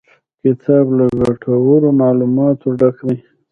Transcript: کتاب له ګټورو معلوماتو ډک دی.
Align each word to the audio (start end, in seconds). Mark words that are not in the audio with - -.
کتاب 0.41 0.85
له 0.97 1.05
ګټورو 1.21 1.89
معلوماتو 2.01 2.67
ډک 2.79 2.97
دی. 3.07 3.17